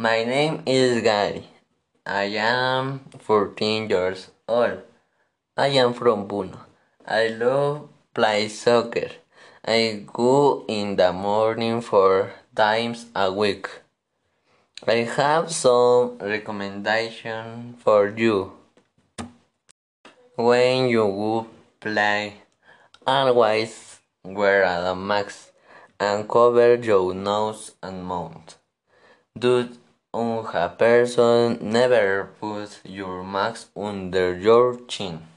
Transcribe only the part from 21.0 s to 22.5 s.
go play,